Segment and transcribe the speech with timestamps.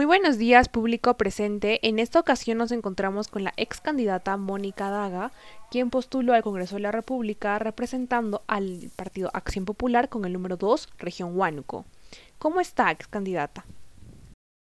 [0.00, 1.86] Muy buenos días, público presente.
[1.86, 5.30] En esta ocasión nos encontramos con la ex candidata Mónica Daga,
[5.70, 10.56] quien postuló al Congreso de la República representando al Partido Acción Popular con el número
[10.56, 11.84] 2, región Huánuco.
[12.38, 13.66] ¿Cómo está, ex candidata?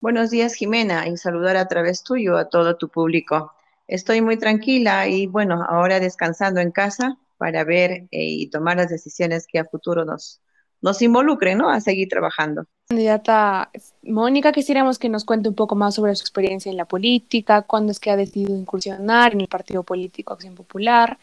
[0.02, 3.54] Buenos días, Jimena, y saludar a través tuyo a todo tu público.
[3.88, 8.90] Estoy muy tranquila y bueno, ahora descansando en casa para ver eh, y tomar las
[8.90, 10.42] decisiones que a futuro nos,
[10.84, 11.70] nos involucren, ¿no?
[11.70, 12.66] A seguir trabajando.
[12.90, 13.72] Candidata
[14.04, 17.92] Mónica, quisiéramos que nos cuente un poco más sobre su experiencia en la política, cuándo
[17.92, 21.18] es que ha decidido incursionar en el partido político Acción Popular,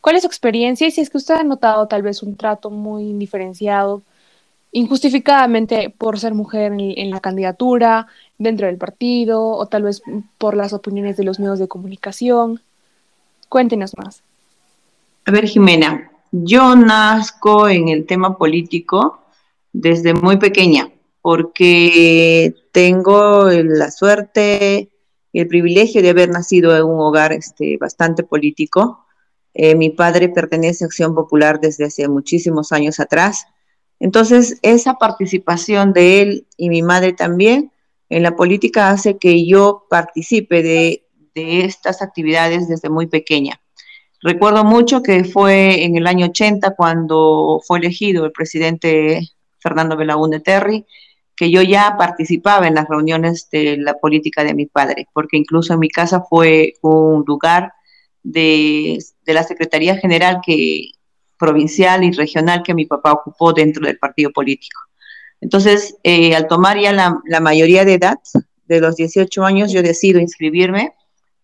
[0.00, 2.70] cuál es su experiencia y si es que usted ha notado tal vez un trato
[2.70, 4.02] muy indiferenciado,
[4.70, 8.06] injustificadamente por ser mujer en, en la candidatura,
[8.38, 10.02] dentro del partido o tal vez
[10.38, 12.60] por las opiniones de los medios de comunicación.
[13.48, 14.22] Cuéntenos más.
[15.24, 19.24] A ver, Jimena, yo nazco en el tema político
[19.72, 20.90] desde muy pequeña,
[21.22, 24.90] porque tengo la suerte
[25.32, 29.06] y el privilegio de haber nacido en un hogar este, bastante político.
[29.54, 33.46] Eh, mi padre pertenece a Acción Popular desde hace muchísimos años atrás.
[33.98, 37.72] Entonces, esa participación de él y mi madre también
[38.08, 43.59] en la política hace que yo participe de estas actividades desde muy pequeña.
[44.22, 49.20] Recuerdo mucho que fue en el año 80 cuando fue elegido el presidente
[49.58, 50.84] Fernando Belaúnde Terry,
[51.34, 55.72] que yo ya participaba en las reuniones de la política de mi padre, porque incluso
[55.72, 57.72] en mi casa fue un lugar
[58.22, 60.90] de, la Secretaría General que,
[61.38, 64.80] provincial y regional que mi papá ocupó dentro del partido político.
[65.40, 68.18] Entonces, eh, al tomar ya la, la mayoría de edad,
[68.66, 70.92] de los 18 años, yo decido inscribirme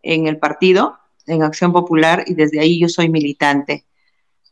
[0.02, 3.84] en el partido en Acción Popular y desde ahí yo soy militante.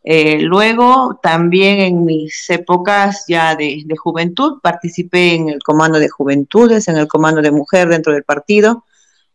[0.07, 6.89] Eh, luego, también en mis épocas ya de, juventud, participé en el comando de juventudes,
[6.89, 8.85] en el comando de mujer dentro del partido.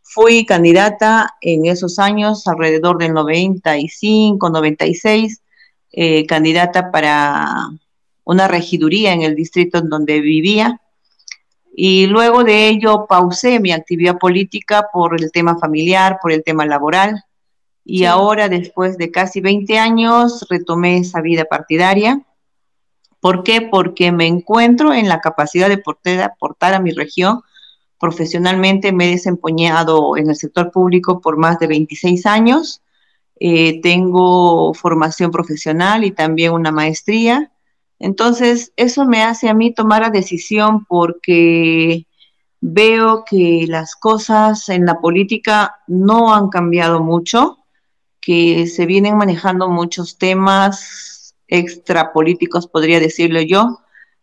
[0.02, 5.42] Fui candidata en esos años, alrededor del 95, 96,
[5.92, 7.68] eh, candidata para
[8.24, 10.80] una regiduría en el distrito en donde vivía.
[11.74, 16.64] Y luego de ello pausé mi actividad política por el tema familiar, por el tema
[16.64, 17.24] laboral
[17.84, 22.22] y ahora después de casi 20 años retomé esa vida partidaria.
[23.20, 23.62] ¿Por qué?
[23.62, 27.42] Porque me encuentro en la capacidad de aportar a mi región.
[27.98, 32.82] Profesionalmente me he desempeñado en el sector público por más de 26 años.
[33.38, 37.50] Eh, tengo formación profesional y también una maestría.
[37.98, 42.06] Entonces, eso me hace a mí tomar la decisión porque
[42.62, 47.59] veo que las cosas en la política no han cambiado mucho
[48.20, 53.80] que se vienen manejando muchos temas extrapolíticos, podría decirlo yo.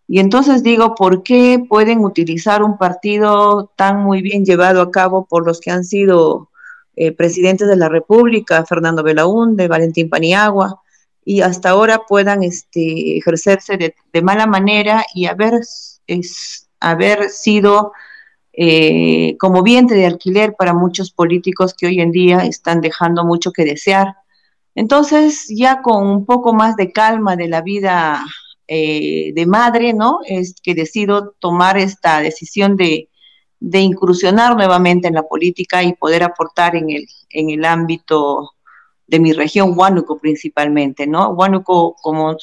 [0.07, 5.25] Y entonces digo, ¿por qué pueden utilizar un partido tan muy bien llevado a cabo
[5.25, 6.49] por los que han sido
[6.95, 10.81] eh, presidentes de la República, Fernando Belaúnde, Valentín Paniagua,
[11.23, 15.59] y hasta ahora puedan este, ejercerse de, mala manera y haber,
[16.79, 17.91] haber sido
[18.59, 23.51] eh, como vientre de alquiler para muchos políticos que hoy en día están dejando mucho
[23.51, 24.15] que desear.
[24.73, 28.25] Entonces, ya con un poco más de calma de la vida
[28.67, 30.21] eh, de madre, ¿no?
[30.25, 33.09] Es que decido tomar esta decisión de,
[33.59, 38.53] incursionar nuevamente en la política y poder aportar en el, en el ámbito
[39.05, 41.29] de mi región, Huánuco principalmente, ¿no?
[41.29, 42.35] Huánuco, como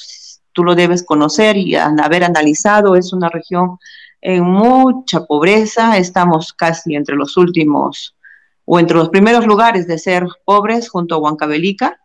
[0.53, 3.79] tú lo debes conocer y haber analizado, es una región
[4.25, 8.17] en mucha pobreza, estamos casi entre los últimos
[8.65, 12.01] o entre los primeros lugares de ser pobres junto a Huancavelica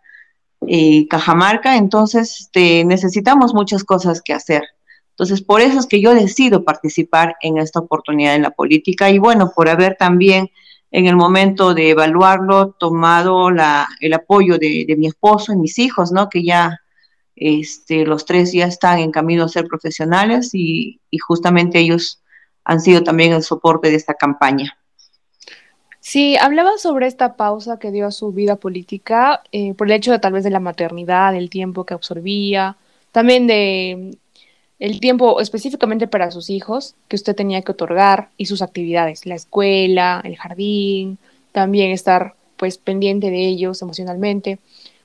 [0.68, 4.64] y Cajamarca, entonces este, necesitamos muchas cosas que hacer.
[5.12, 9.18] Entonces, por eso es que yo decido participar en esta oportunidad en la política y
[9.18, 10.50] bueno, por haber también
[10.92, 16.12] en el momento de evaluarlo tomado el apoyo de, de mi esposo y mis hijos,
[16.12, 16.28] ¿no?
[16.28, 16.82] Que ya
[17.40, 22.22] este, los tres ya están en camino a ser profesionales y, justamente ellos
[22.64, 24.78] han sido también el soporte de esta campaña.
[26.02, 30.12] Sí, hablaba sobre esta pausa que dio a su vida política eh, por el hecho
[30.12, 32.78] de tal vez de la maternidad, el tiempo que absorbía,
[33.12, 34.18] también de
[34.80, 39.36] el tiempo específicamente para sus hijos que usted tenía que otorgar y sus actividades, la
[39.36, 41.18] escuela, el jardín,
[41.52, 44.60] también estar pues pendiente de ellos emocionalmente.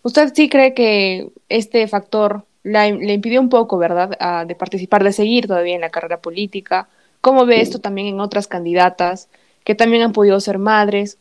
[0.04, 5.46] ¿Usted sí cree que este factor le impidió un poco, verdad, de participar, de seguir
[5.46, 6.88] todavía en la carrera política?
[7.22, 9.28] ¿Cómo ve esto también en otras candidatas
[9.64, 11.16] que también han podido ser madres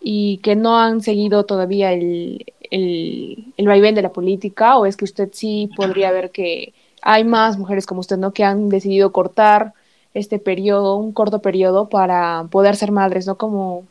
[0.00, 4.78] y que no han seguido todavía el, el, el vaivén de la política?
[4.78, 8.32] ¿O es que usted sí podría ver que hay más mujeres como usted, ¿no?
[8.32, 9.74] Que han decidido cortar
[10.14, 13.36] este periodo, un corto periodo para poder ser madres, ¿no?
[13.36, 13.84] Como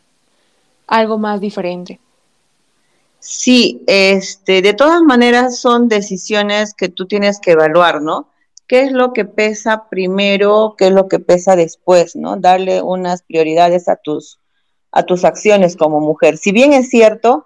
[0.87, 1.99] algo más diferente.
[3.21, 8.29] Sí, este, de todas maneras son decisiones que tú tienes que evaluar, ¿no?
[8.67, 10.73] ¿Qué es lo que pesa primero?
[10.75, 12.15] ¿Qué es lo que pesa después?
[12.15, 12.37] ¿No?
[12.37, 14.39] Darle unas prioridades a tus,
[14.91, 16.39] a tus acciones como mujer.
[16.39, 17.45] Si bien es cierto,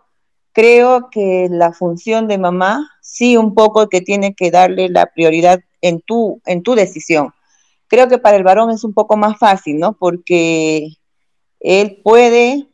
[0.54, 5.60] creo que la función de mamá, sí, un poco que tiene que darle la prioridad
[5.82, 7.34] en tu, en tu decisión.
[7.88, 9.98] Creo que para el varón es un poco más fácil, ¿no?
[9.98, 10.88] Porque
[11.60, 12.70] él puede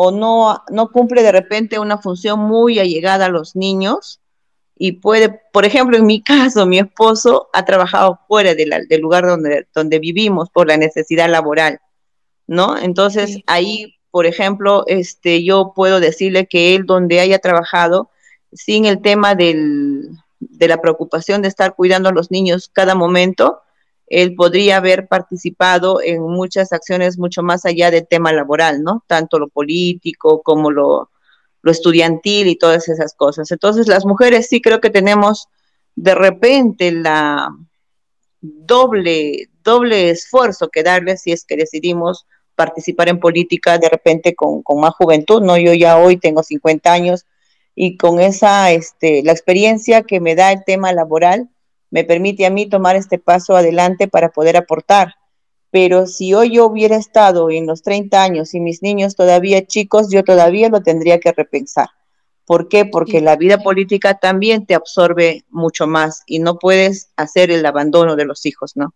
[0.00, 4.20] o no, no cumple de repente una función muy allegada a los niños
[4.76, 9.66] y puede, por ejemplo, en mi caso, mi esposo ha trabajado fuera del lugar donde,
[9.74, 11.80] donde vivimos por la necesidad laboral,
[12.46, 12.78] ¿no?
[12.78, 18.08] Entonces ahí, por ejemplo, este, yo puedo decirle que él donde haya trabajado,
[18.52, 23.62] sin el tema del, de la preocupación de estar cuidando a los niños cada momento,
[24.10, 29.04] él podría haber participado en muchas acciones mucho más allá del tema laboral, ¿no?
[29.06, 31.10] Tanto lo político como lo,
[31.62, 33.50] lo estudiantil y todas esas cosas.
[33.50, 35.48] Entonces, las mujeres sí creo que tenemos
[35.94, 37.48] de repente la
[38.40, 44.62] doble, doble esfuerzo que darle si es que decidimos participar en política de repente con,
[44.62, 45.56] con más juventud, ¿no?
[45.56, 47.26] Yo ya hoy tengo 50 años
[47.74, 51.48] y con esa, este, la experiencia que me da el tema laboral,
[51.90, 55.14] me permite a mí tomar este paso adelante para poder aportar.
[55.70, 60.10] Pero si hoy yo hubiera estado en los 30 años y mis niños todavía chicos,
[60.10, 61.88] yo todavía lo tendría que repensar.
[62.46, 62.86] ¿Por qué?
[62.86, 68.16] Porque la vida política también te absorbe mucho más y no puedes hacer el abandono
[68.16, 68.94] de los hijos, ¿no?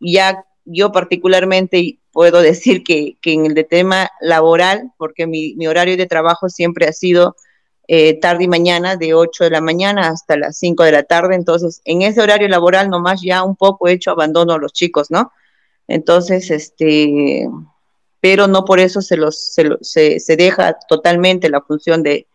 [0.00, 5.98] Ya yo particularmente puedo decir que, en el de tema laboral, porque mi, mi horario
[5.98, 7.36] de trabajo siempre ha sido
[7.90, 11.34] eh, tarde y mañana, de 8 de la mañana hasta las 5 de la tarde.
[11.34, 15.10] Entonces, en ese horario laboral nomás ya un poco he hecho abandono a los chicos,
[15.10, 15.32] ¿no?
[15.88, 17.48] Entonces, este,
[18.20, 22.26] pero no por eso se, los, se, se, deja totalmente la función de,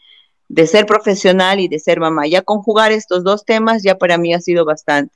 [0.50, 2.26] de ser profesional y de ser mamá.
[2.26, 5.16] Ya conjugar estos dos temas ya para mí ha sido bastante.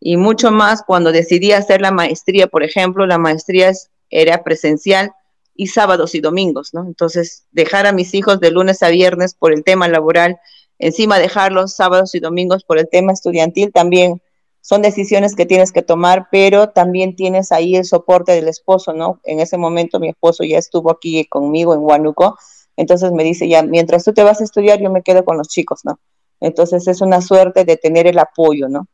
[0.00, 3.70] Y mucho más cuando decidí hacer la maestría, por ejemplo, la maestría
[4.10, 5.12] era presencial
[5.56, 6.84] y sábados y domingos, ¿no?
[6.86, 10.38] Entonces, dejar a mis hijos de lunes a viernes por el tema laboral,
[10.78, 14.20] encima dejarlos sábados y domingos por el tema estudiantil, también
[14.60, 19.20] son decisiones que tienes que tomar, pero también tienes ahí el soporte del esposo, ¿no?
[19.24, 22.36] En ese momento mi esposo ya estuvo aquí conmigo en Huánuco,
[22.76, 25.48] entonces me dice, ya, mientras tú te vas a estudiar, yo me quedo con los
[25.48, 25.98] chicos, ¿no?
[26.40, 28.86] Entonces es una suerte de tener el apoyo, ¿no?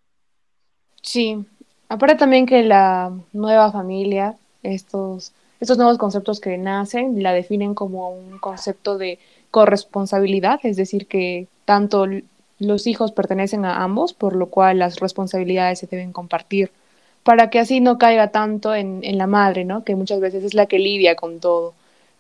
[1.03, 1.45] Sí,
[1.89, 5.33] aparte también que la nueva familia, estos
[5.63, 9.21] estos nuevos conceptos que nacen la definen como un concepto de
[9.53, 12.07] corresponsabilidad, es decir, que tanto
[12.59, 16.73] los hijos pertenecen a ambos, por lo cual las responsabilidades se deben compartir,
[17.23, 19.85] para que así no caiga tanto en, la madre, ¿no?
[19.85, 21.75] que muchas veces es la que lidia con todo,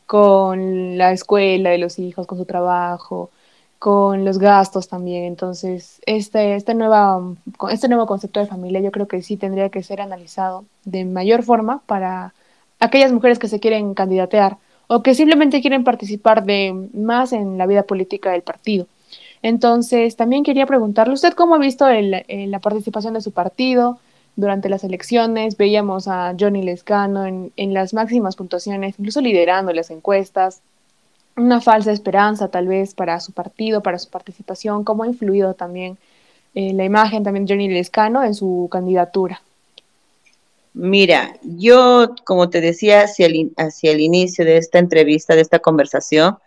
[0.06, 3.30] con la escuela de los hijos, con su trabajo,
[3.80, 5.24] con los gastos también.
[5.24, 6.74] Entonces, este, este,
[7.70, 11.42] este nuevo concepto de familia yo creo que sí tendría que ser analizado de mayor
[11.42, 12.34] forma para
[12.82, 14.58] aquellas mujeres que se quieren candidatear
[14.88, 18.86] o que simplemente quieren participar de más en la vida política del partido.
[19.40, 23.98] Entonces, también quería preguntarle, ¿usted cómo ha visto la participación de su partido
[24.34, 25.56] durante las elecciones?
[25.56, 30.60] Veíamos a Johnny Lescano en, en las máximas puntuaciones, incluso liderando las encuestas.
[31.36, 34.84] Una falsa esperanza tal vez para su partido, para su participación.
[34.84, 35.98] ¿Cómo ha influido también
[36.54, 39.40] eh, la imagen también Johnny Lescano en su candidatura?
[40.74, 45.58] Mira, yo, como te decía hacia el, hacia el inicio de esta entrevista, de esta
[45.58, 46.38] conversación,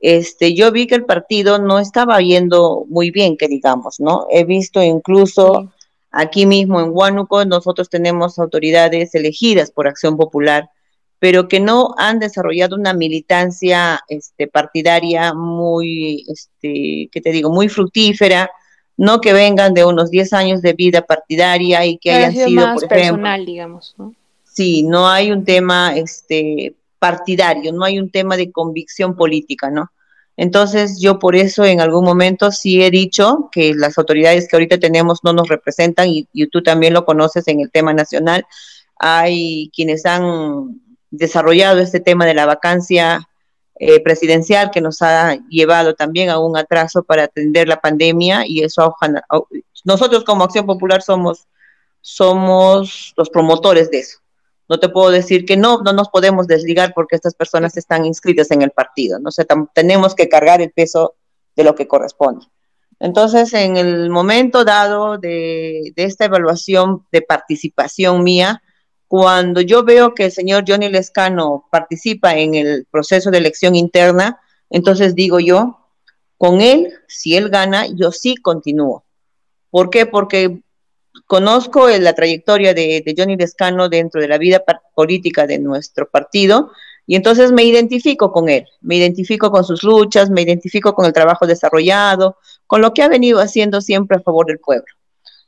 [0.00, 4.26] este, yo vi que el partido no estaba yendo muy bien, que digamos, ¿no?
[4.30, 5.72] He visto incluso
[6.10, 10.70] aquí mismo en Huánuco, nosotros tenemos autoridades elegidas por Acción Popular,
[11.18, 17.68] pero que no han desarrollado una militancia este, partidaria muy, este, ¿qué te digo?, muy
[17.68, 18.50] fructífera,
[19.00, 22.80] no que vengan de unos 10 años de vida partidaria y que hayan sido, más
[22.80, 24.14] por personal, digamos, ¿no?
[24.44, 29.90] Sí, no hay un tema este partidario, no hay un tema de convicción política, ¿no?
[30.36, 34.76] Entonces, yo por eso en algún momento sí he dicho que las autoridades que ahorita
[34.76, 38.44] tenemos no nos representan y, y tú también lo conoces en el tema nacional.
[38.98, 40.78] Hay quienes han
[41.10, 43.29] desarrollado este tema de la vacancia
[43.82, 48.62] eh, presidencial que nos ha llevado también a un atraso para atender la pandemia y
[48.62, 48.94] eso
[49.84, 51.46] nosotros como Acción Popular somos
[52.02, 54.18] somos los promotores de eso.
[54.68, 58.50] No te puedo decir que no, no nos podemos desligar porque estas personas están inscritas
[58.50, 61.14] en el partido, no sé, tenemos que cargar el peso
[61.56, 62.44] de lo que corresponde.
[62.98, 68.62] Entonces, en el momento dado de, de esta evaluación de participación mía,
[69.10, 74.38] cuando yo veo que el señor Johnny Lescano participa en el proceso de elección interna,
[74.70, 75.80] entonces digo yo,
[76.38, 79.02] con él, si él gana, yo sí continúo.
[79.68, 80.06] ¿Por qué?
[80.06, 80.60] Porque
[81.26, 84.62] conozco la trayectoria de, Johnny Lescano dentro de la vida
[84.94, 86.70] política de nuestro partido
[87.04, 91.12] y entonces me identifico con él, me identifico con sus luchas, me identifico con el
[91.12, 92.36] trabajo desarrollado,
[92.68, 94.99] con lo que ha venido haciendo siempre a favor del pueblo.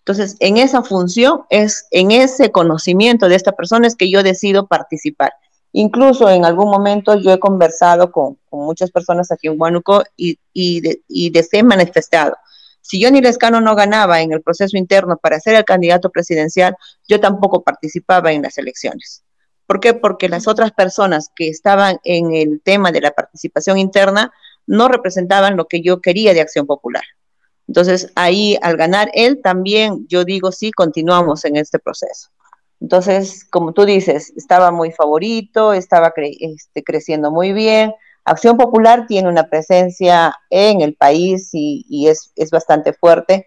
[0.04, 4.66] Entonces, en esa función, es en ese conocimiento de esta persona es que yo decido
[4.66, 5.32] participar.
[5.70, 10.38] Incluso en algún momento yo he conversado con, con muchas personas aquí en Huánuco y,
[10.52, 12.36] y, de, y manifestado.
[12.80, 16.76] Si Johnny Lescano no ganaba en el proceso interno para ser el candidato presidencial,
[17.08, 19.22] yo tampoco participaba en las elecciones.
[19.66, 19.94] ¿Por qué?
[19.94, 24.32] Porque las otras personas que estaban en el tema de la participación interna
[24.66, 27.04] no representaban lo que yo quería de Acción Popular.
[27.68, 32.30] Entonces, ahí al ganar él también, yo digo, sí, continuamos en este proceso.
[32.80, 37.94] Entonces, como tú dices, estaba muy favorito, estaba este, creciendo muy bien.
[38.24, 43.46] Acción Popular tiene una presencia en el país y, y es, es, bastante fuerte,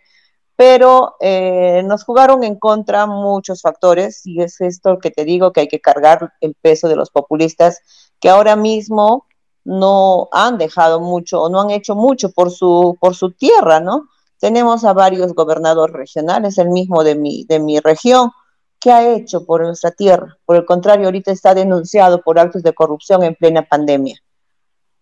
[0.56, 5.62] pero eh, nos jugaron en contra muchos factores y es esto que te digo que
[5.62, 7.82] hay que cargar el peso de los populistas
[8.22, 9.26] que ahora mismo
[9.66, 14.08] no han dejado mucho o no han hecho mucho por su, por su tierra, ¿no?
[14.40, 18.32] Tenemos a varios gobernadores regionales, el mismo de mi, de mi región,
[18.80, 20.38] que ha hecho por nuestra tierra.
[20.46, 24.22] Por el contrario, ahorita está denunciado por actos de corrupción en plena pandemia.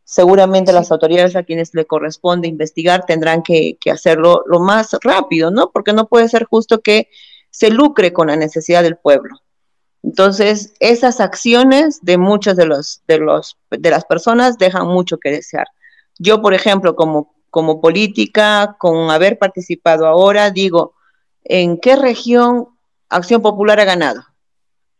[0.05, 0.77] Seguramente sí.
[0.77, 5.71] las autoridades a quienes le corresponde investigar tendrán que, que hacerlo lo más rápido, ¿no?
[5.71, 7.09] Porque no puede ser justo que
[7.49, 9.42] se lucre con la necesidad del pueblo.
[10.03, 15.31] Entonces, esas acciones de muchas de, los, de, los, de las personas dejan mucho que
[15.31, 15.65] desear.
[16.19, 20.93] Yo, por ejemplo, como, como política, con haber participado ahora, digo,
[21.43, 22.67] ¿en qué región
[23.09, 24.23] Acción Popular ha ganado?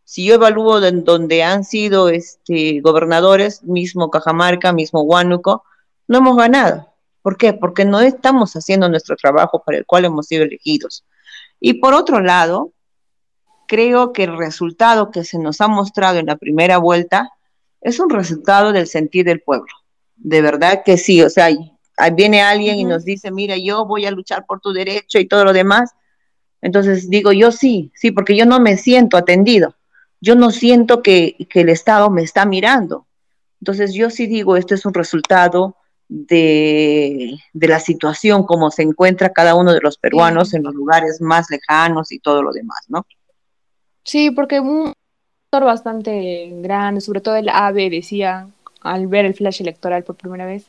[0.06, 5.64] Si yo evalúo de, donde han sido este, gobernadores, mismo Cajamarca, mismo Huánuco,
[6.08, 6.94] no hemos ganado.
[7.22, 7.54] ¿Por qué?
[7.54, 11.06] Porque no estamos haciendo nuestro trabajo para el cual hemos sido elegidos.
[11.60, 12.74] Y por otro lado,
[13.74, 17.32] creo que el resultado que se nos ha mostrado en la primera vuelta
[17.82, 19.74] es un resultado del sentir del pueblo.
[20.16, 21.50] De verdad que sí, o sea,
[22.16, 22.82] viene alguien uh -huh.
[22.82, 25.90] y nos dice, mira, yo voy a luchar por tu derecho y todo lo demás.
[26.62, 29.76] Entonces digo, yo sí, sí, porque yo no me siento atendido.
[30.22, 33.08] Yo no siento que, que el Estado me está mirando.
[33.60, 35.78] Entonces yo sí digo, esto es un resultado
[36.08, 41.22] de, de, la situación, como se encuentra cada uno de los peruanos en los lugares
[41.22, 43.08] más lejanos y todo lo demás, ¿no?
[44.04, 44.94] Sí, porque un
[45.46, 48.50] sector bastante grande, sobre todo el AVE, decía,
[48.82, 50.68] al ver el flash electoral por primera vez,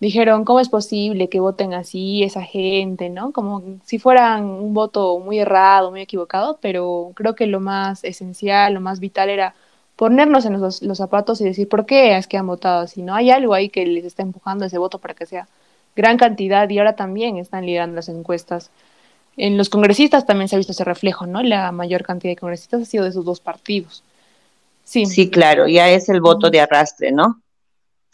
[0.00, 3.32] dijeron, ¿cómo es posible que voten así esa gente, no?
[3.32, 8.74] Como si fueran un voto muy errado, muy equivocado, pero creo que lo más esencial,
[8.74, 9.54] lo más vital era
[9.96, 13.02] ponernos en los, los zapatos y decir, ¿por qué es que han votado así?
[13.02, 13.14] ¿No?
[13.14, 15.48] Hay algo ahí que les está empujando ese voto para que sea
[15.96, 18.70] gran cantidad y ahora también están liderando las encuestas
[19.46, 21.42] en los congresistas también se ha visto ese reflejo, ¿no?
[21.42, 24.02] La mayor cantidad de congresistas ha sido de esos dos partidos.
[24.84, 27.40] Sí, sí claro, ya es el voto de arrastre, ¿no?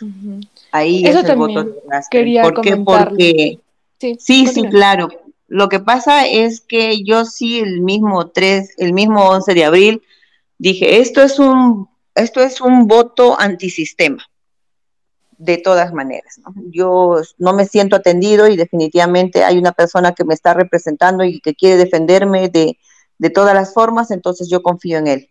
[0.00, 0.48] Uh -huh.
[0.72, 2.18] Ahí Eso es el voto de arrastre.
[2.18, 2.76] Quería ¿Por qué?
[2.76, 3.58] Porque
[3.98, 5.08] sí, sí, sí, claro.
[5.48, 10.02] Lo que pasa es que yo sí el mismo 3, el mismo 11 de abril
[10.58, 14.26] dije, esto es un esto es un voto antisistema
[15.38, 16.40] de todas maneras.
[16.70, 21.40] Yo no me siento atendido y definitivamente hay una persona que me está representando y
[21.40, 22.78] que quiere defenderme de,
[23.18, 25.30] de todas las formas, entonces yo confío en él.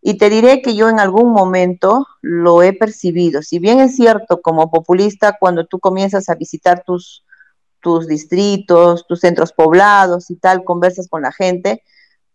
[0.00, 3.42] Y te diré que yo en algún momento lo he percibido.
[3.42, 7.24] Si bien es cierto, como populista, cuando tú comienzas a visitar tus,
[7.80, 11.82] tus distritos, tus centros poblados y tal, conversas con la gente,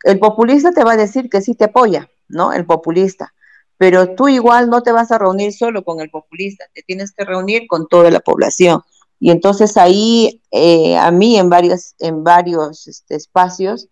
[0.03, 2.51] el populista te va a decir que sí te apoya, ¿no?
[2.51, 3.33] El populista
[3.77, 7.25] pero tú igual no te vas a reunir solo con el populista, te tienes que
[7.25, 8.81] reunir con toda la población.
[9.19, 13.87] Y entonces ahí eh, a mí en varios, en varios este, espacios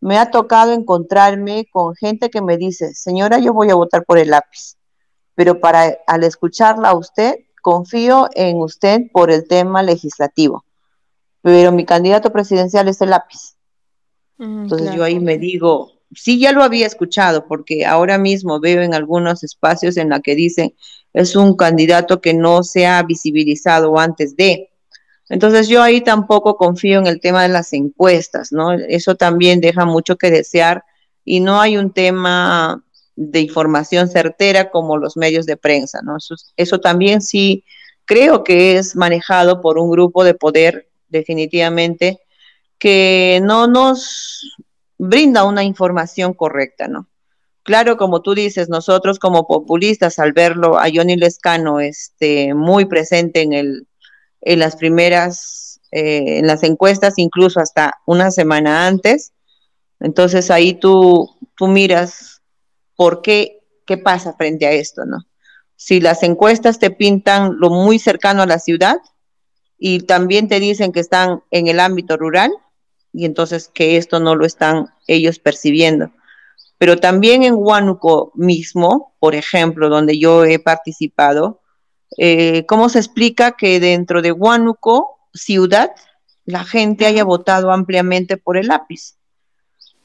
[0.00, 4.18] me ha tocado encontrarme con gente que me dice, señora, yo voy a votar por
[4.18, 4.76] el lápiz,
[5.34, 10.64] pero para al escucharla a usted, confío en usted por el tema legislativo,
[11.42, 13.56] pero mi candidato presidencial es el lápiz.
[14.38, 14.98] Mm, entonces claro.
[14.98, 19.42] yo ahí me digo, sí ya lo había escuchado, porque ahora mismo veo en algunos
[19.44, 20.74] espacios en la que dicen
[21.12, 24.70] es un candidato que no se ha visibilizado antes de.
[25.28, 28.72] Entonces yo ahí tampoco confío en el tema de las encuestas, ¿no?
[28.72, 30.84] Eso también deja mucho que desear
[31.24, 32.84] y no hay un tema
[33.16, 36.18] de información certera como los medios de prensa, ¿no?
[36.18, 37.64] Eso, eso también sí
[38.04, 42.20] creo que es manejado por un grupo de poder definitivamente
[42.78, 44.56] que no nos
[44.98, 47.08] brinda una información correcta, ¿no?
[47.66, 53.42] claro, como tú dices, nosotros como populistas, al verlo a Johnny Lescano este, muy presente
[53.42, 53.88] en, el,
[54.40, 59.32] en las primeras, eh, en las encuestas, incluso hasta una semana antes,
[59.98, 62.40] entonces ahí tú, tú miras
[62.94, 65.18] por qué, qué pasa frente a esto, ¿no?
[65.74, 68.96] Si las encuestas te pintan lo muy cercano a la ciudad
[69.76, 72.50] y también te dicen que están en el ámbito rural,
[73.16, 76.10] y entonces que esto no lo están ellos percibiendo.
[76.76, 81.62] Pero también en Huánuco mismo, por ejemplo, donde yo he participado,
[82.18, 85.92] eh, ¿cómo se explica que dentro de Huánuco, ciudad,
[86.44, 89.16] la gente haya votado ampliamente por el lápiz?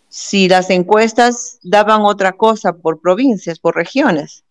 [0.08, 4.46] Si las encuestas daban otra cosa por provincias, por regiones.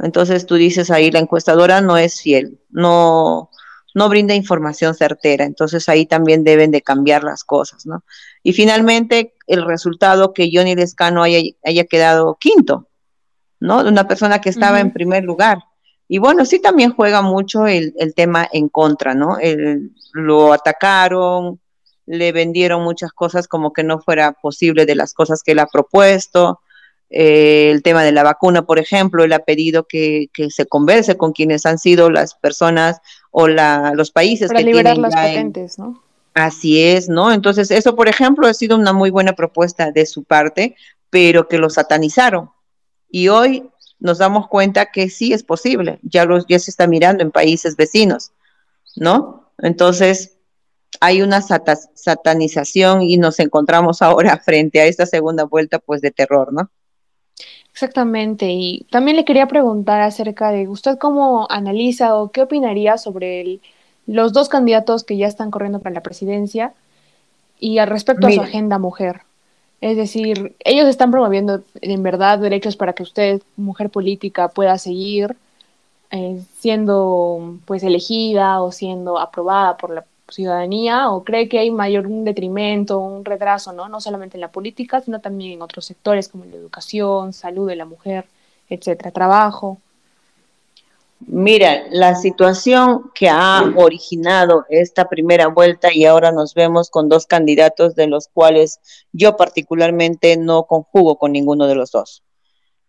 [0.00, 3.50] Entonces tú dices ahí, la encuestadora no es fiel, no,
[3.96, 5.46] no brinda información certera.
[5.46, 8.04] Entonces ahí también deben de cambiar las cosas, ¿no?
[8.42, 12.88] Y finalmente el resultado que Johnny Lescano haya, haya quedado quinto,
[13.58, 13.82] ¿no?
[13.82, 15.60] De una persona que estaba en primer lugar.
[16.08, 19.38] Y bueno, sí también juega mucho el, tema en contra, ¿no?
[20.12, 21.58] lo atacaron,
[22.04, 25.66] le vendieron muchas cosas como que no fuera posible de las cosas que él ha
[25.66, 26.60] propuesto.
[27.10, 31.16] Eh, el tema de la vacuna, por ejemplo, él ha pedido que, que, se converse
[31.16, 35.14] con quienes han sido las personas o la, los países Para que liberar tienen las
[35.14, 36.02] patentes, ¿no?
[36.34, 37.32] Así es, ¿no?
[37.32, 40.76] Entonces, eso, por ejemplo, ha sido una muy buena propuesta de su parte,
[41.08, 42.50] pero que lo satanizaron.
[43.08, 47.22] Y hoy nos damos cuenta que sí es posible, ya, los, ya se está mirando
[47.22, 48.32] en países vecinos,
[48.96, 49.50] ¿no?
[49.58, 50.36] Entonces,
[51.00, 56.52] hay una satanización y nos encontramos ahora frente a esta segunda vuelta, pues, de terror,
[56.52, 56.70] ¿no?
[57.76, 63.60] Exactamente, y también le quería preguntar acerca de usted cómo analiza o qué opinaría sobre
[64.06, 66.72] los dos candidatos que ya están corriendo para la presidencia
[67.60, 69.24] y al respecto a su agenda mujer.
[69.82, 75.36] Es decir, ellos están promoviendo en verdad derechos para que usted, mujer política, pueda seguir
[76.12, 82.06] eh, siendo pues elegida o siendo aprobada por la ciudadanía o cree que hay mayor
[82.06, 83.88] un detrimento, un retraso, ¿no?
[83.88, 87.76] No solamente en la política, sino también en otros sectores como la educación, salud de
[87.76, 88.26] la mujer,
[88.68, 89.78] etcétera, trabajo.
[91.20, 97.26] Mira, la situación que ha originado esta primera vuelta y ahora nos vemos con dos
[97.26, 98.80] candidatos de los cuales
[99.12, 102.22] yo particularmente no conjugo con ninguno de los dos.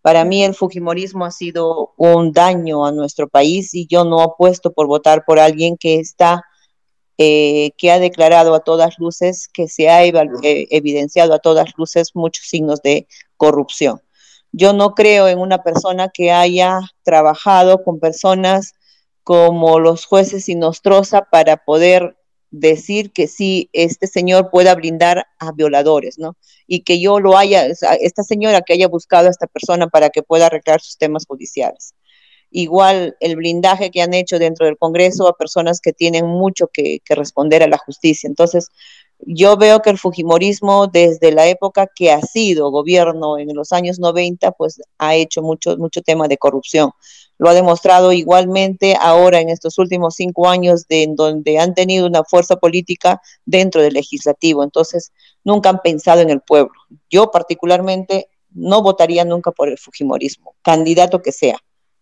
[0.01, 4.73] Para mí el Fujimorismo ha sido un daño a nuestro país y yo no apuesto
[4.73, 6.43] por votar por alguien que está
[7.17, 12.11] eh, que ha declarado a todas luces que se ha eh, evidenciado a todas luces
[12.13, 14.01] muchos signos de corrupción.
[14.51, 18.73] Yo no creo en una persona que haya trabajado con personas
[19.23, 22.17] como los jueces y Nostrosa para poder
[22.51, 26.37] decir que sí, este señor pueda blindar a violadores, ¿no?
[26.65, 30.23] Y que yo lo haya, esta señora que haya buscado a esta persona para que
[30.23, 31.93] pueda arreglar sus temas judiciales
[32.57, 37.01] igual el blindaje que han hecho dentro del Congreso a personas que tienen mucho que,
[37.09, 38.27] responder a la justicia.
[38.27, 38.69] Entonces,
[39.19, 43.99] yo veo que el Fujimorismo, desde la época que ha sido gobierno en los años
[43.99, 46.89] 90, pues ha hecho mucho, mucho tema de corrupción.
[47.37, 52.07] Lo ha demostrado igualmente ahora en estos últimos cinco años, de, en donde han tenido
[52.07, 54.63] una fuerza política dentro del legislativo.
[54.63, 55.11] Entonces,
[55.43, 56.73] nunca han pensado en el pueblo.
[57.07, 61.59] Yo particularmente no votaría nunca por el Fujimorismo, candidato que sea.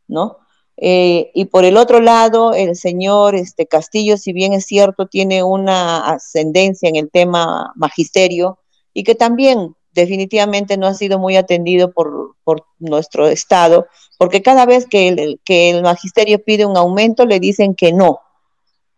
[0.07, 0.39] ¿no?
[0.77, 5.43] Eh, y por el otro lado, el señor este, Castillo, si bien es cierto, tiene
[5.43, 8.59] una ascendencia en el tema magisterio
[8.93, 12.35] y que también definitivamente no ha sido muy atendido por,
[12.77, 13.87] nuestro Estado,
[14.19, 18.19] porque cada vez que el, que el magisterio pide un aumento le dicen que no.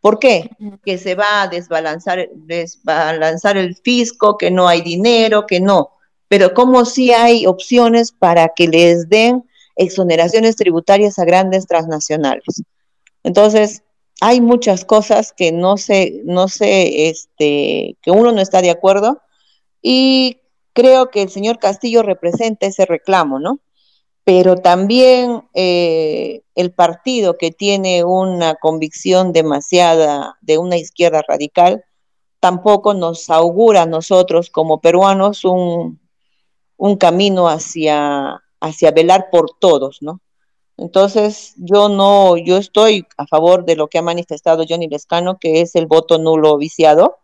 [0.01, 0.49] ¿Por qué?
[0.83, 5.91] Que se va a desbalanzar, desbalanzar el fisco, que no hay dinero, que no.
[6.27, 9.46] Pero como si hay opciones para que les den
[9.77, 12.63] exoneraciones tributarias a grandes transnacionales.
[13.23, 13.83] Entonces,
[14.19, 19.21] hay muchas cosas que no sé, no sé, este, que uno no está de acuerdo
[19.81, 20.41] y
[20.73, 23.59] creo que el señor Castillo representa ese reclamo, ¿no?
[24.23, 31.85] Pero también eh, el partido que tiene una convicción demasiada de una izquierda radical,
[32.39, 35.99] tampoco nos augura a nosotros como peruanos un,
[36.75, 40.21] un camino hacia, hacia velar por todos, ¿no?
[40.77, 45.61] Entonces, yo no, yo estoy a favor de lo que ha manifestado Johnny Lescano, que
[45.61, 47.17] es el voto nulo viciado,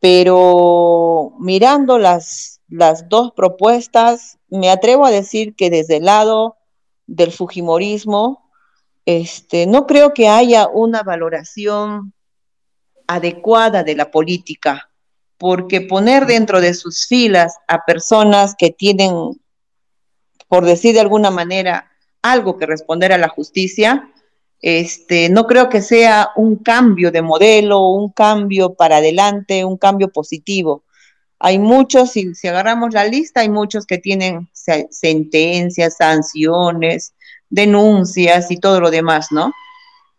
[0.00, 6.56] pero mirando las, las dos propuestas, me atrevo a decir que desde el lado
[7.06, 8.48] del Fujimorismo,
[9.04, 12.12] este, no creo que haya una valoración
[13.08, 14.90] adecuada de la política,
[15.36, 19.40] porque poner dentro de sus filas a personas que tienen
[20.48, 21.90] por decir de alguna manera,
[22.22, 24.10] algo que responder a la justicia,
[24.60, 30.08] este, no creo que sea un cambio de modelo, un cambio para adelante, un cambio
[30.08, 30.84] positivo.
[31.38, 34.48] Hay muchos, si, si agarramos la lista, hay muchos que tienen
[34.90, 37.14] sentencias, sanciones,
[37.48, 39.52] denuncias y todo lo demás, ¿no?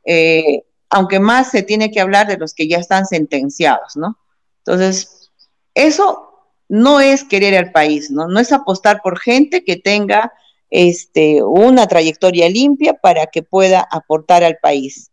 [0.06, 4.18] Eh, aunque más se tiene que hablar de los que ya están sentenciados, ¿no?
[4.60, 5.30] Entonces,
[5.74, 6.29] eso
[6.69, 8.27] no es querer al país, ¿no?
[8.27, 10.32] No es apostar por gente que tenga
[10.69, 15.12] este, una trayectoria limpia para que pueda aportar al país.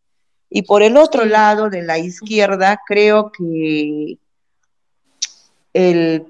[0.50, 4.18] Y por el otro lado, de la izquierda, creo que
[5.72, 6.26] el,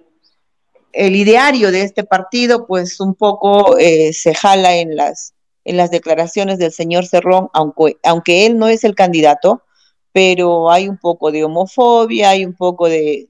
[0.92, 5.34] ideario de este partido, pues un poco eh, se jala en las,
[5.64, 9.62] en las declaraciones del señor Cerrón, aunque, aunque él no es el candidato,
[10.12, 13.28] pero hay un poco de homofobia, hay un poco de,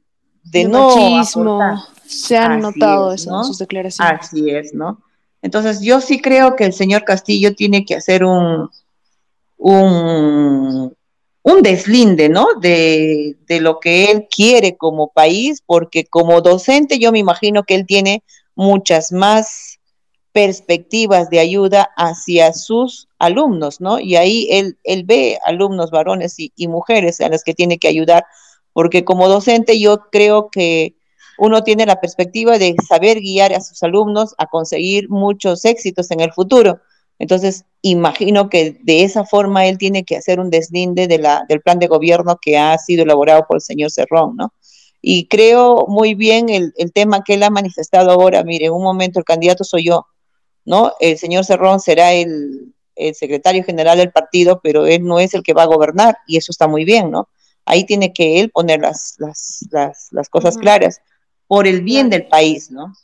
[0.50, 1.84] de, no machismo.
[2.06, 4.20] Se han notado eso en sus declaraciones.
[4.20, 5.00] Así es, ¿no?
[5.42, 8.70] Entonces, yo sí creo que el señor Castillo tiene que hacer un,
[9.58, 10.96] un,
[11.42, 12.46] un deslinde, ¿no?
[12.60, 17.74] De, de, lo que él quiere como país, porque como docente yo me imagino que
[17.74, 18.22] él tiene
[18.54, 19.78] muchas más
[20.32, 23.98] perspectivas de ayuda hacia sus alumnos, ¿no?
[23.98, 27.88] Y ahí él, él ve alumnos varones y, y mujeres a las que tiene que
[27.88, 28.26] ayudar,
[28.76, 30.96] porque como docente yo creo que
[31.38, 36.20] uno tiene la perspectiva de saber guiar a sus alumnos a conseguir muchos éxitos en
[36.20, 36.80] el futuro.
[37.18, 41.86] Entonces, imagino que de esa forma él tiene que hacer un deslinde del plan de
[41.86, 44.52] gobierno que ha sido elaborado por el señor Cerrón, ¿no?
[45.00, 48.44] Y creo muy bien el, el tema que él ha manifestado ahora.
[48.44, 50.04] Mire, en un momento el candidato soy yo,
[50.66, 50.92] ¿no?
[51.00, 55.42] El señor Cerrón será el, el secretario general del partido, pero él no es el
[55.42, 57.30] que va a gobernar y eso está muy bien, ¿no?
[57.66, 61.00] Ahí tiene que él poner las, las, las, las cosas claras
[61.46, 62.94] por el bien del país, ¿no?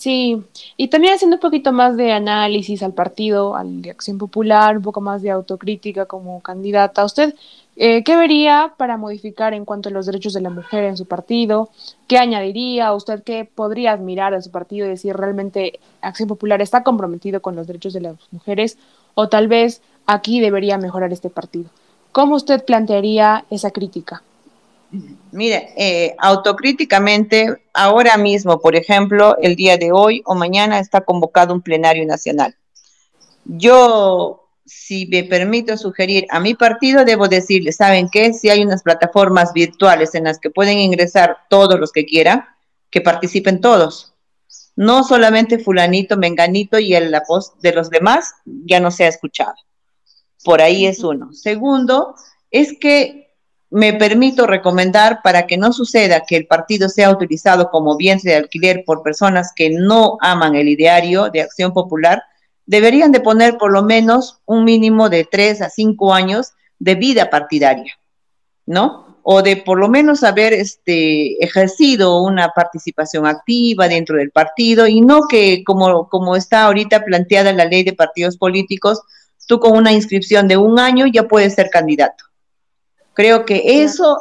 [0.00, 0.42] Sí,
[0.78, 4.82] y también haciendo un poquito más de análisis al partido, al de Acción Popular, un
[4.82, 7.04] poco más de autocrítica como candidata.
[7.04, 7.34] ¿Usted
[7.76, 11.04] eh, qué vería para modificar en cuanto a los derechos de la mujer en su
[11.04, 11.68] partido?
[12.08, 12.94] ¿Qué añadiría?
[12.94, 17.54] ¿Usted qué podría admirar de su partido y decir realmente Acción Popular está comprometido con
[17.54, 18.78] los derechos de las mujeres?
[19.14, 21.68] ¿O tal vez aquí debería mejorar este partido?
[22.12, 24.22] ¿Cómo usted plantearía esa crítica?
[25.30, 31.54] Mire, eh, autocríticamente, ahora mismo, por ejemplo, el día de hoy o mañana está convocado
[31.54, 32.56] un plenario nacional.
[33.44, 38.32] Yo, si me permito sugerir a mi partido, debo decirle, ¿saben qué?
[38.32, 42.44] Si hay unas plataformas virtuales en las que pueden ingresar todos los que quieran,
[42.90, 44.14] que participen todos.
[44.74, 49.54] No solamente fulanito, menganito y la voz de los demás ya no se ha escuchado.
[50.44, 51.32] Por ahí es uno.
[51.32, 52.14] Segundo,
[52.50, 53.30] es que
[53.70, 58.34] me permito recomendar para que no suceda que el partido sea utilizado como bien de
[58.34, 62.24] alquiler por personas que no aman el ideario de acción popular,
[62.66, 67.30] deberían de poner por lo menos un mínimo de tres a cinco años de vida
[67.30, 67.94] partidaria,
[68.66, 69.18] ¿no?
[69.22, 75.00] O de por lo menos haber este, ejercido una participación activa dentro del partido y
[75.00, 79.00] no que como, como está ahorita planteada la ley de partidos políticos,
[79.50, 82.24] tú con una inscripción de un año ya puedes ser candidato.
[83.14, 84.16] Creo que eso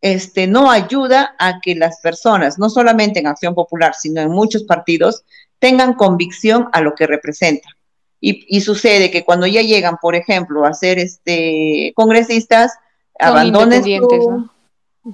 [0.00, 4.62] este, no ayuda a que las personas, no solamente en Acción Popular, sino en muchos
[4.62, 5.24] partidos,
[5.58, 7.72] tengan convicción a lo que representan.
[8.20, 12.72] Y, sucede que cuando ya llegan, por ejemplo, a ser este, congresistas,
[13.18, 14.48] abandonan su,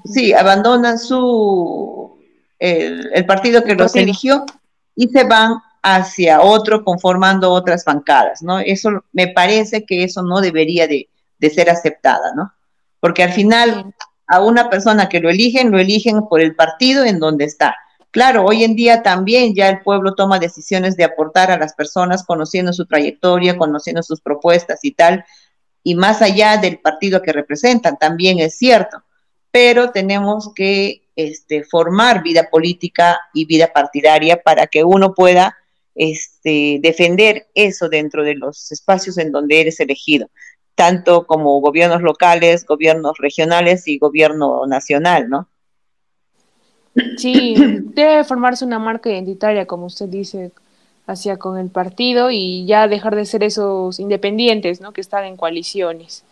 [0.05, 2.19] sí, abandonan su
[2.59, 4.45] el, partido que los eligió
[4.95, 8.59] y se van hacia otro conformando otras bancadas, ¿no?
[8.59, 12.53] Eso me parece que eso no debería de, de ser aceptada, ¿no?
[13.05, 13.95] porque al final
[14.27, 17.77] a una persona que lo eligen, lo eligen por el partido en donde está.
[18.11, 22.25] Claro, hoy en día también ya el pueblo toma decisiones de aportar a las personas
[22.25, 25.23] conociendo su trayectoria, conociendo sus propuestas y tal,
[25.83, 29.03] y más allá del partido que representan, también es cierto,
[29.51, 35.59] pero tenemos que este, formar vida política y vida partidaria para que uno pueda
[35.95, 40.29] este, defender eso dentro de los espacios en donde eres elegido
[40.75, 45.49] tanto como gobiernos locales, gobiernos regionales y gobierno nacional, ¿no?
[47.17, 47.55] Sí,
[47.95, 50.53] debe formarse una marca identitaria, como usted dice,
[51.07, 54.93] hacia con el partido y ya dejar de ser esos independientes, ¿no?
[54.93, 56.25] Que están en coaliciones.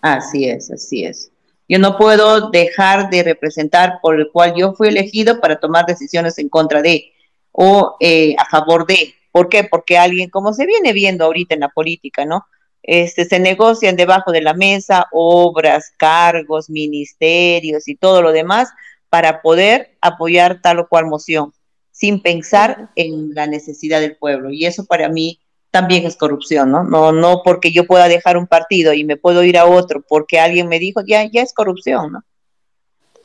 [0.00, 1.30] Así es, así es.
[1.68, 6.38] Yo no puedo dejar de representar por el cual yo fui elegido para tomar decisiones
[6.38, 7.12] en contra de
[7.52, 9.14] o eh, a favor de.
[9.30, 9.64] ¿Por qué?
[9.64, 12.44] Porque alguien, como se viene viendo ahorita en la política, ¿no?
[12.82, 18.70] este, se negocian debajo de la mesa obras, cargos, ministerios y todo lo demás
[19.08, 21.52] para poder apoyar tal o cual moción.
[21.94, 24.50] sin pensar en la necesidad del pueblo.
[24.50, 25.38] Y eso para mí
[25.70, 26.82] también es corrupción, ¿no?
[26.82, 30.40] No, no porque yo pueda dejar un partido y me puedo ir a otro porque
[30.40, 32.24] alguien me dijo, ya, ya es corrupción, ¿no?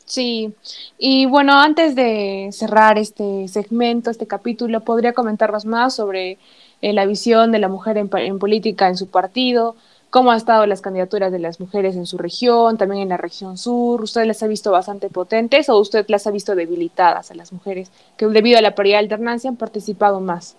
[0.08, 0.54] Sí,
[0.98, 6.38] y bueno, antes de cerrar este segmento, este capítulo, ¿podría comentarnos más sobre
[6.82, 9.76] eh, la visión de la mujer en, en, política en su partido?
[10.10, 13.58] ¿Cómo han estado las candidaturas de las mujeres en su región, también en la región
[13.58, 14.02] sur?
[14.02, 17.92] ¿Usted las ha visto bastante potentes o usted las ha visto debilitadas a las mujeres
[18.16, 20.56] que debido a la paridad de alternancia han participado más?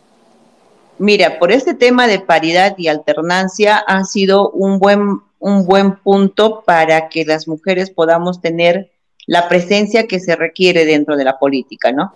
[0.99, 6.65] Mira, por este tema de paridad y alternancia ha sido un buen, un buen punto
[6.67, 8.91] para que las mujeres podamos tener
[9.29, 12.15] la presencia que se requiere dentro de la política, ¿no?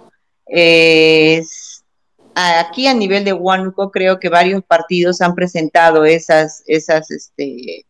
[2.35, 7.85] aquí a nivel de Huánuco creo que varios partidos han presentado esas, esas, este,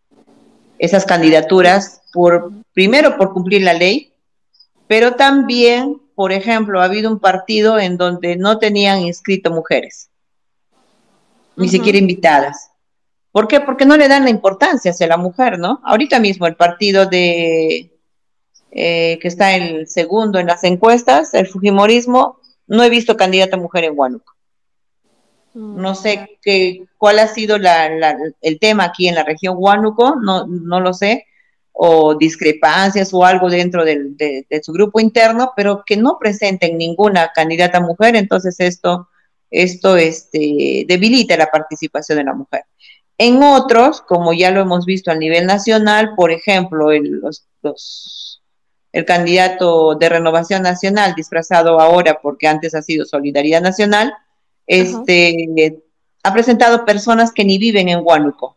[0.79, 4.13] esas candidaturas por, primero por cumplir la ley,
[4.89, 10.11] pero también, por ejemplo, ha habido un partido en donde no tenían inscrito mujeres,
[11.57, 12.71] ni siquiera invitadas.
[13.31, 13.61] ¿Por qué?
[13.61, 15.81] Porque no le dan la importancia hacia la mujer, ¿no?
[15.85, 17.92] Ahorita mismo el partido de,
[18.75, 23.85] eh, que está el segundo en las encuestas, el Fujimorismo, no he visto candidata mujer
[23.85, 24.33] en Huánuco.
[25.53, 26.27] No sé mm.
[26.41, 31.27] qué, cuál ha sido el tema aquí en la región Huánuco, no, no lo sé,
[31.73, 37.81] o discrepancias o algo dentro de, su grupo interno, pero que no presenten ninguna candidata
[37.81, 39.09] mujer, entonces esto,
[39.51, 42.63] esto este, debilita la participación de la mujer.
[43.19, 48.22] En otros, como ya lo hemos visto a nivel nacional, por ejemplo, los, los
[48.93, 54.13] el candidato de Renovación Nacional, disfrazado ahora porque antes ha sido Solidaridad Nacional,
[54.67, 55.83] este,
[56.23, 58.57] ha presentado personas que ni viven en Huánuco.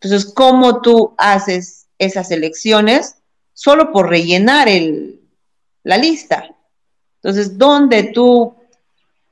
[0.00, 3.16] Entonces, ¿cómo tú haces esas elecciones?
[3.52, 5.20] Solo por rellenar el,
[5.82, 6.44] la lista.
[7.16, 8.54] Entonces, ¿dónde tú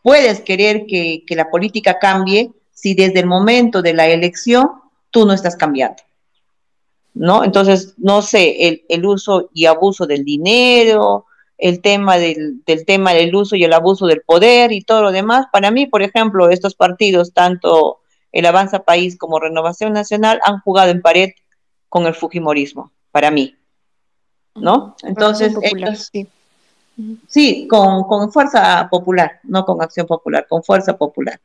[0.03, 4.73] puedes querer que, que la política cambie si desde el momento de la elección
[5.11, 6.03] tú no estás cambiando?
[7.19, 7.43] ¿No?
[7.43, 11.27] Entonces, no sé, el, uso y abuso del dinero,
[11.59, 15.47] el tema del, tema del uso y el abuso del poder y todo lo demás.
[15.53, 17.99] Para mí, por ejemplo, estos partidos, tanto
[18.31, 21.31] el Avanza País como Renovación Nacional, han jugado en pared
[21.89, 23.57] con el Fujimorismo, para mí,
[24.55, 24.95] ¿no?
[25.03, 25.57] Entonces,
[27.27, 31.41] sí, con, fuerza popular, no con acción popular, con fuerza popular.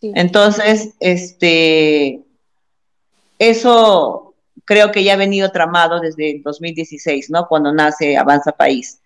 [0.00, 2.20] Entonces, este,
[3.38, 4.23] eso
[4.64, 7.46] creo que ya ha venido tramado desde el 2016, ¿no?
[7.46, 9.00] Cuando nace Avanza País.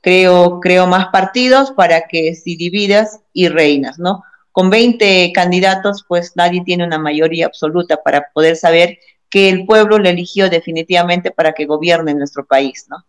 [0.00, 4.22] Creo, creo más partidos para que si dividas y reinas, ¿no?
[4.52, 8.98] Con 20 candidatos, pues nadie tiene una mayoría absoluta para poder saber
[9.30, 13.04] que el pueblo le eligió definitivamente para que gobierne nuestro país, ¿no?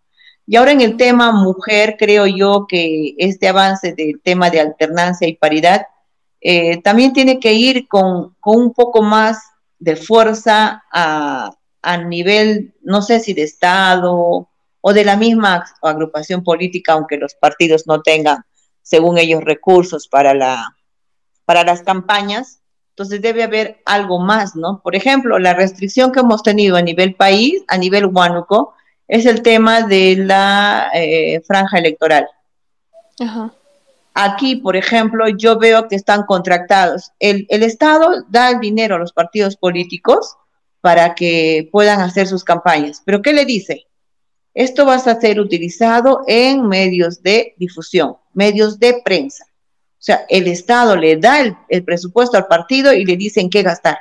[0.48, 5.28] Y ahora en el tema mujer, creo yo que este avance del tema de alternancia
[5.28, 5.88] y paridad
[6.40, 9.40] eh, también tiene que ir con, con un poco más
[9.80, 11.52] de fuerza a,
[11.86, 14.50] a nivel, no sé si de Estado
[14.82, 18.44] o de la misma agrupación política, aunque los partidos no tengan,
[18.82, 20.76] según ellos, recursos para, la,
[21.46, 22.60] para las campañas.
[22.90, 24.82] Entonces debe haber algo más, ¿no?
[24.82, 28.74] Por ejemplo, la restricción que hemos tenido a nivel país, a nivel Huánuco,
[29.08, 32.28] es el tema de la eh, franja electoral.
[34.16, 37.12] Aquí, por ejemplo, yo veo que están contratados.
[37.20, 40.36] El, el Estado da el dinero a los partidos políticos,
[40.86, 43.02] para que puedan hacer sus campañas.
[43.04, 43.88] Pero ¿qué le dice?
[44.54, 49.46] Esto va a ser utilizado en medios de difusión, medios de prensa.
[49.46, 53.98] O sea, el Estado le da el, presupuesto al partido y le dicen qué gastar.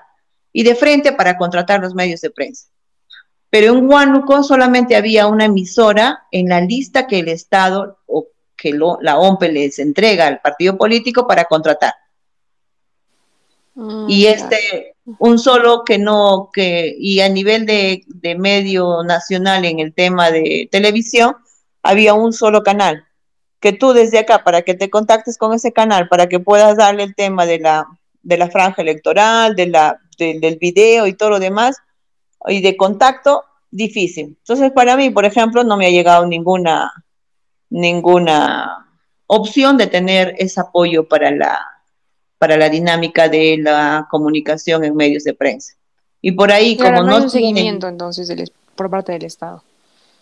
[0.52, 2.66] Y de frente para contratar los medios de prensa.
[3.48, 8.26] Pero en Huánuco solamente había una emisora en la lista que el Estado o
[8.58, 11.94] que la OMPE les entrega al partido político para contratar.
[13.74, 18.04] Mm, y este, un solo que no, que, y a nivel de,
[18.38, 21.36] medio nacional en el tema de televisión,
[21.82, 23.04] había un solo canal,
[23.60, 27.02] que tú desde acá, para que te contactes con ese canal, para que puedas darle
[27.02, 27.86] el tema de la,
[28.22, 31.76] de la franja electoral, de la, del video y todo lo demás,
[32.46, 34.36] y de contacto, difícil.
[34.38, 36.92] Entonces, para mí, por ejemplo, no me ha llegado ninguna,
[37.70, 38.86] ninguna
[39.26, 41.73] opción de tener ese apoyo para la,
[42.44, 45.72] para la dinámica de la comunicación en medios de prensa.
[46.20, 48.30] Y por ahí, como no, hay un seguimiento entonces
[48.74, 49.62] por parte del Estado.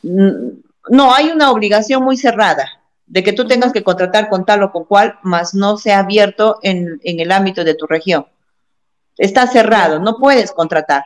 [0.04, 2.70] No, hay una obligación muy cerrada
[3.06, 5.98] de que tú tengas que contratar con tal o con cual, más no se ha
[5.98, 8.28] abierto en, el ámbito de tu región.
[9.18, 11.04] Está cerrado, no puedes contratar.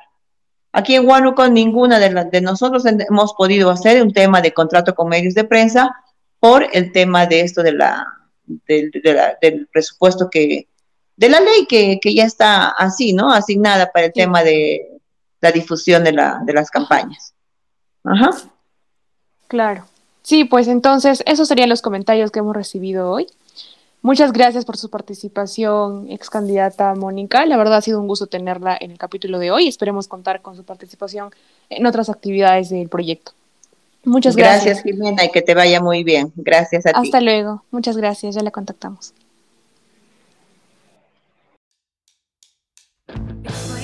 [0.71, 5.09] Aquí en Huánuco ninguna de, de nosotros hemos podido hacer un tema de contrato con
[5.09, 5.97] medios de prensa
[6.39, 8.07] por el tema de esto de la
[8.47, 10.69] del presupuesto que,
[11.17, 13.33] de la ley que, que, ya está así, ¿no?
[13.33, 15.01] Asignada para el tema de
[15.41, 17.35] la difusión de, la, de las campañas.
[18.05, 18.31] Ajá.
[19.49, 19.85] Claro.
[20.23, 23.29] Sí, pues entonces esos serían los comentarios que hemos recibido hoy.
[24.03, 27.45] Muchas gracias por su participación, ex candidata Mónica.
[27.47, 29.67] La verdad ha sido un gusto tenerla en el capítulo de hoy.
[29.67, 31.31] Esperemos contar con su participación
[31.71, 33.33] en otras actividades del proyecto.
[34.05, 34.65] Muchas gracias.
[34.65, 36.33] Gracias, Jimena, y que te vaya muy bien.
[36.37, 37.09] Gracias a ti.
[37.09, 37.65] Hasta luego.
[37.73, 38.37] Muchas gracias.
[38.37, 39.13] Ya la contactamos.
[43.09, 43.76] It's